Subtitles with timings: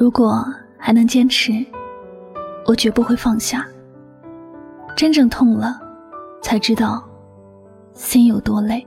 [0.00, 0.42] 如果
[0.78, 1.52] 还能坚持，
[2.64, 3.66] 我绝不会放下。
[4.96, 5.78] 真正痛了，
[6.40, 7.06] 才知道
[7.92, 8.82] 心有多累。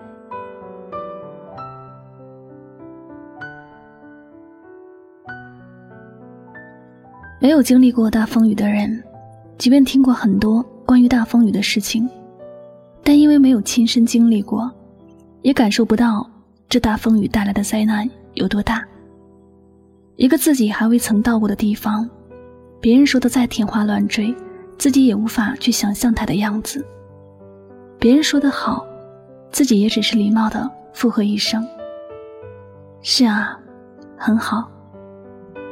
[7.39, 9.03] 没有经历过大风雨的人，
[9.59, 12.09] 即便听过很多关于大风雨的事情，
[13.03, 14.71] 但因为没有亲身经历过，
[15.43, 16.27] 也感受不到
[16.67, 18.83] 这大风雨带来的灾难有多大。
[20.15, 22.09] 一个自己还未曾到过的地方，
[22.79, 24.35] 别人说的再天花乱坠，
[24.77, 26.85] 自己也无法去想象它的样子。
[27.99, 28.85] 别人说的好，
[29.51, 31.65] 自己也只是礼貌的附和一声。
[33.01, 33.59] 是啊，
[34.17, 34.69] 很好。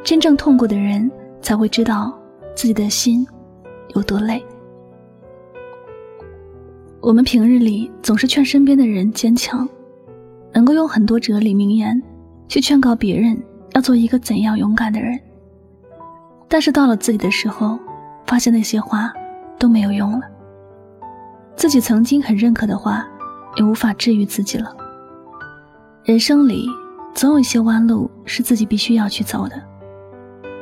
[0.04, 1.12] 真正痛过的人。
[1.42, 2.16] 才会知道
[2.56, 3.26] 自己的心
[3.96, 4.46] 有多累。
[7.02, 9.68] 我们平日里总是劝身边的人坚强，
[10.54, 12.00] 能够用很多哲理名言
[12.48, 13.36] 去劝告别人
[13.74, 15.20] 要做一个怎样勇敢的人。
[16.48, 17.80] 但是到了自己的时候，
[18.26, 19.14] 发现那些话
[19.58, 20.22] 都没有用了。
[21.56, 23.08] 自己曾经很认可的话，
[23.56, 24.76] 也无法治愈自己了。
[26.04, 26.68] 人生里
[27.14, 29.62] 总有一些弯路是自己必须要去走的。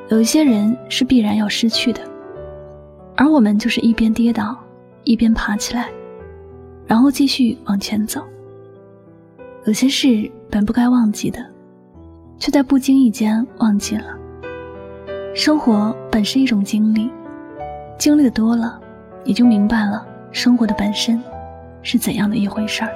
[0.10, 2.02] 有一些人是必然要失去的，
[3.16, 4.58] 而我们就是一边跌倒，
[5.04, 5.88] 一边爬起来，
[6.86, 8.22] 然后继续往前走。
[9.66, 11.46] 有些事本不该忘记的，
[12.40, 14.06] 却在不经意间忘记了。
[15.36, 17.12] 生活本是一种经历，
[17.98, 18.80] 经历的多了，
[19.24, 21.22] 也就明白了生活的本身
[21.84, 22.90] 是怎样的一回事儿。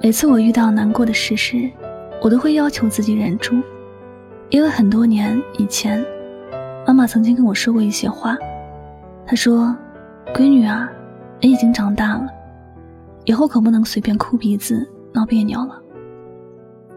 [0.00, 1.70] 每次我遇到难过的事时，
[2.22, 3.60] 我都会要求自己忍住。
[4.50, 6.04] 因为很多年以前，
[6.86, 8.36] 妈妈曾经跟我说过一些话。
[9.24, 9.74] 她说
[10.34, 10.90] ：“闺女啊，
[11.40, 12.28] 你已经长大了，
[13.24, 15.80] 以后可不能随便哭鼻子、闹别扭了。”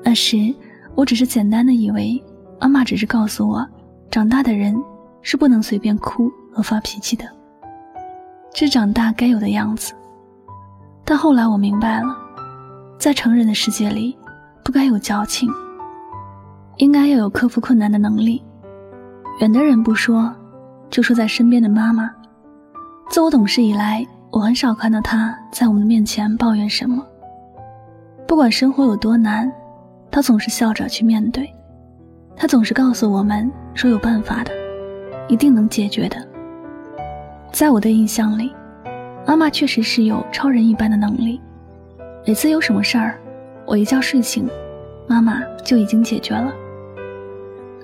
[0.04, 0.54] 那时，
[0.96, 2.22] 我只是简单的以为
[2.60, 3.68] 妈妈只是告诉我，
[4.10, 4.76] 长大的人
[5.22, 7.26] 是不能随便哭和发脾气的，
[8.54, 9.94] 是长大该有的样子。
[11.04, 12.16] 但后来我明白了，
[12.98, 14.18] 在成人的世界里，
[14.64, 15.50] 不该有矫情。
[16.78, 18.44] 应该要有克服困难的能力。
[19.40, 20.34] 远的人不说，
[20.90, 22.10] 就说在身边的妈妈。
[23.10, 27.06] 自我懂事以来，我很少看到她在我们面前抱怨什么。
[28.28, 29.50] 不管生活有多难，
[30.16, 31.54] 他总是笑着去面对。
[32.38, 34.52] 他总是告诉我们说有办法的，
[35.28, 36.16] 一定能解决的。
[37.52, 38.56] 在我的印象里，
[39.28, 41.42] 妈妈确实是有超人一般的能力。
[42.26, 43.20] 每次有什么事儿，
[43.66, 44.50] 我一觉睡醒，
[45.06, 46.54] 妈妈就已经解决了。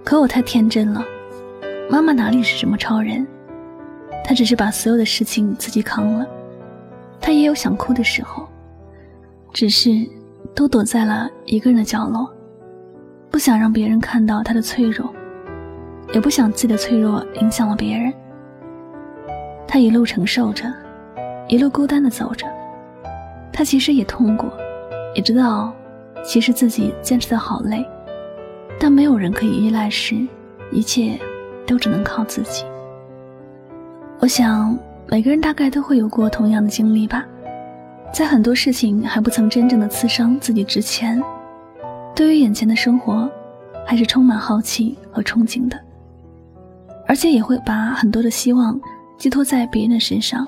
[0.02, 1.04] 可我太天真了，
[1.90, 3.28] 妈妈哪里是什么超人？
[4.24, 6.26] 她只是把所有的事情自己扛了。
[7.20, 8.48] 她也有想哭的时候，
[9.52, 9.90] 只是
[10.54, 12.30] 都躲在了一个人的角落，
[13.30, 15.14] 不想让别人看到他的脆弱，
[16.14, 18.14] 也不想自己的脆弱影响了别人。
[19.68, 20.66] 他一路承受着，
[21.48, 22.46] 一路孤单的走着。
[23.54, 24.52] 他其实也痛过，
[25.16, 25.74] 也知道，
[26.24, 27.86] 其实自己坚持的好累。
[28.80, 30.16] 当没有人可以依赖时，
[30.72, 31.20] 一切
[31.66, 32.66] 都只能靠自己。
[34.20, 37.26] 我想，每个人大概都会有过同样的经历吧。
[38.14, 41.22] 在很多事情还不曾真正的刺伤自己之前，
[42.14, 43.30] 对于眼前的生活，
[43.88, 45.80] 还是充满好奇和憧憬的，
[47.08, 48.80] 而且也会把很多的希望
[49.18, 50.46] 寄托在别人的身上。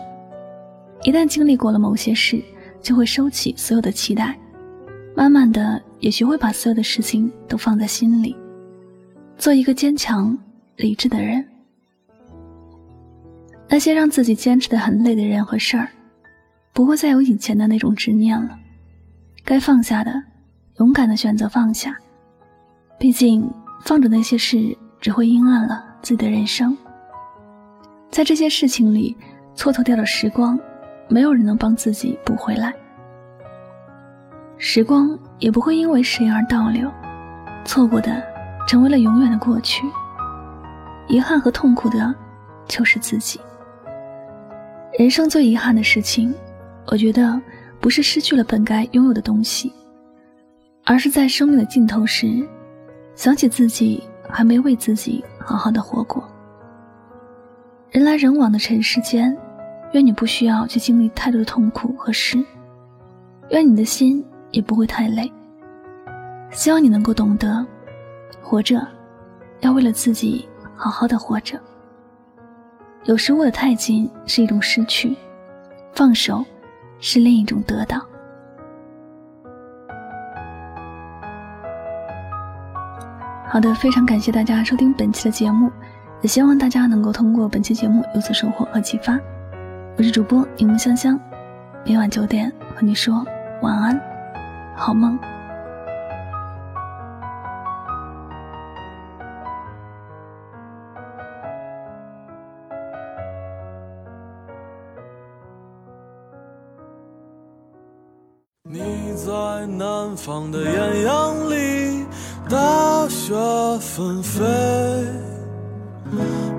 [1.03, 2.41] 一旦经历过了某些事，
[2.81, 4.37] 就会收起所有的期待。
[5.15, 8.35] 慢慢的，也学会把所有的事情都放在心里，
[9.37, 10.37] 做一个坚强、
[10.75, 11.45] 理智的人。
[13.69, 15.87] 那些让自己坚持的很累的人和事儿，
[16.73, 18.57] 不会再有以前的那种执念了。
[19.45, 20.11] 该放下的，
[20.79, 21.95] 勇敢的选择放下。
[22.97, 23.49] 毕竟，
[23.83, 26.75] 放着那些事，只会阴暗了自己的人生。
[28.09, 29.15] 在这些事情里
[29.55, 30.59] 蹉跎掉的时光，
[31.07, 32.73] 没有人能帮自己补回来。
[34.57, 36.89] 时光也不会因为谁而倒流，
[37.65, 38.23] 错过的
[38.67, 39.85] 成为了永远的过去。
[41.07, 42.15] 遗憾和痛苦的，
[42.65, 43.39] 就是自己。
[44.97, 46.33] 人生最遗憾的事情，
[46.87, 47.41] 我觉得
[47.79, 49.71] 不是失去了本该拥有的东西，
[50.83, 52.47] 而是在生命的尽头时，
[53.15, 56.23] 想起自己还没为自己好好的活过。
[57.91, 59.37] 人来人往的尘世间，
[59.93, 62.37] 愿你不需要去经历太多的痛苦和失，
[63.49, 64.23] 愿你的心。
[64.53, 65.33] 也不会太累。
[66.51, 67.65] 希望你能够懂得，
[68.39, 68.87] 活着
[69.61, 71.59] 要为了自己好好的活着。
[73.05, 75.17] 有时握得太紧是一种失去，
[75.95, 76.45] 放手
[77.05, 77.99] 是另一种得到。
[83.45, 85.69] 好的，非常感谢大家收听本期的节目，
[86.21, 89.19] 也希望大家能够通过本期节目有所收获和启发。
[89.97, 91.19] 我是主播柠檬香香，
[91.85, 93.23] 每晚九点和你说
[93.61, 93.99] 晚安，
[94.73, 95.19] 好梦。
[108.73, 108.79] 你
[109.15, 112.07] 在南方的艳阳里，
[112.49, 113.31] 大雪
[113.79, 114.41] 纷飞；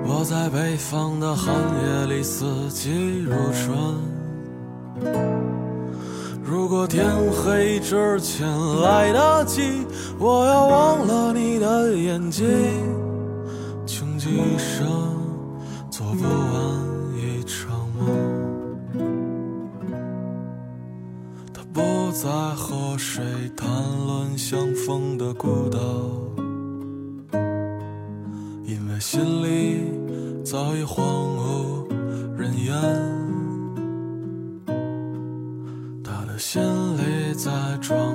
[0.07, 3.77] 我在北方的寒夜里，四季如春。
[6.41, 7.05] 如果天
[7.43, 8.47] 黑之前
[8.81, 9.85] 来得及，
[10.17, 12.47] 我要忘了你的眼睛，
[13.85, 14.87] 穷极一生
[15.91, 16.84] 做不完
[22.15, 23.21] 在和谁
[23.57, 23.67] 谈
[24.07, 25.77] 论相逢的孤岛，
[28.63, 29.91] 因为心里
[30.41, 31.85] 早已荒无
[32.37, 32.73] 人烟。
[36.01, 36.63] 他的心
[36.95, 37.51] 里在
[37.81, 38.14] 装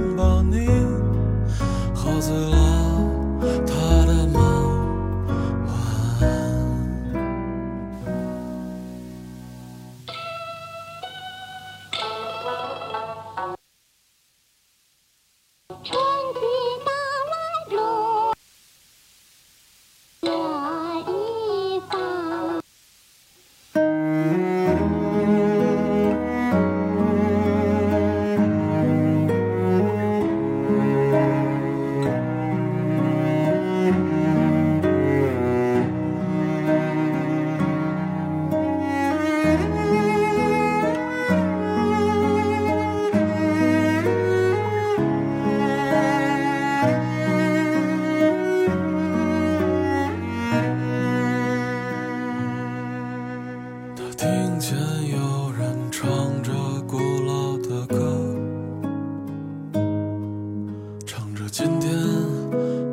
[61.81, 61.91] 天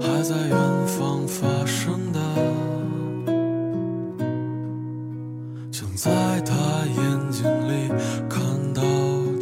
[0.00, 0.56] 还在远
[0.87, 2.19] 方发生的，
[5.70, 6.55] 像在他
[6.96, 7.88] 眼睛里
[8.31, 8.40] 看
[8.73, 8.82] 到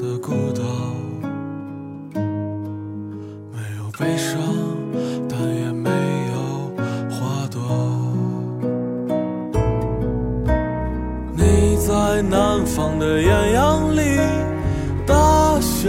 [0.03, 0.63] 的孤岛，
[3.53, 4.37] 没有悲伤，
[5.29, 5.89] 但也没
[6.33, 6.37] 有
[7.09, 7.57] 花朵。
[11.37, 14.19] 你在南方的艳阳里，
[15.07, 15.89] 大雪